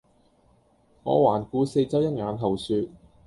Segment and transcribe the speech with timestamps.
[1.03, 2.89] 我環顧四周一眼後說